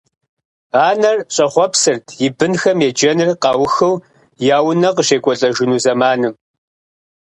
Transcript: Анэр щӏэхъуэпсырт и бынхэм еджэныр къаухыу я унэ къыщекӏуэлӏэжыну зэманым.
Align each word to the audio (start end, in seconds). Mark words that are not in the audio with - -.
Анэр 0.87 1.17
щӏэхъуэпсырт 1.33 2.05
и 2.25 2.27
бынхэм 2.37 2.79
еджэныр 2.87 3.29
къаухыу 3.41 3.95
я 4.55 4.57
унэ 4.67 4.89
къыщекӏуэлӏэжыну 4.95 5.81
зэманым. 5.83 6.33